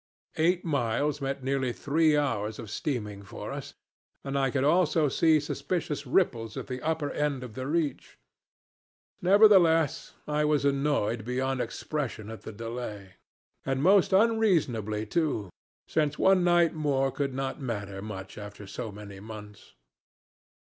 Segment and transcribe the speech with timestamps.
[0.37, 3.75] Eight miles meant nearly three hours' steaming for us,
[4.23, 8.17] and I could also see suspicious ripples at the upper end of the reach.
[9.21, 13.17] Nevertheless, I was annoyed beyond expression at the delay,
[13.63, 15.51] and most unreasonably too,
[15.85, 19.75] since one night more could not matter much after so many months.